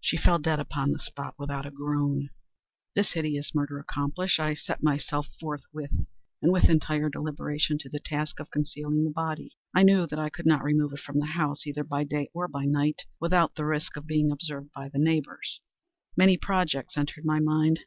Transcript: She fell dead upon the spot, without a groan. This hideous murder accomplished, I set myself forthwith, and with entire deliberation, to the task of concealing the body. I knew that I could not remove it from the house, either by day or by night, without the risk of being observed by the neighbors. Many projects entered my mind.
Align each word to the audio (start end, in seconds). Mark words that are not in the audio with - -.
She 0.00 0.16
fell 0.16 0.38
dead 0.38 0.58
upon 0.60 0.92
the 0.92 0.98
spot, 0.98 1.34
without 1.38 1.66
a 1.66 1.70
groan. 1.70 2.30
This 2.94 3.12
hideous 3.12 3.54
murder 3.54 3.78
accomplished, 3.78 4.40
I 4.40 4.54
set 4.54 4.82
myself 4.82 5.26
forthwith, 5.38 5.92
and 6.40 6.50
with 6.50 6.70
entire 6.70 7.10
deliberation, 7.10 7.76
to 7.80 7.90
the 7.90 8.00
task 8.00 8.40
of 8.40 8.50
concealing 8.50 9.04
the 9.04 9.10
body. 9.10 9.58
I 9.74 9.82
knew 9.82 10.06
that 10.06 10.18
I 10.18 10.30
could 10.30 10.46
not 10.46 10.64
remove 10.64 10.94
it 10.94 11.00
from 11.00 11.18
the 11.18 11.26
house, 11.26 11.66
either 11.66 11.84
by 11.84 12.04
day 12.04 12.30
or 12.32 12.48
by 12.48 12.64
night, 12.64 13.02
without 13.20 13.56
the 13.56 13.66
risk 13.66 13.98
of 13.98 14.06
being 14.06 14.30
observed 14.32 14.72
by 14.74 14.88
the 14.88 14.98
neighbors. 14.98 15.60
Many 16.16 16.38
projects 16.38 16.96
entered 16.96 17.26
my 17.26 17.38
mind. 17.38 17.80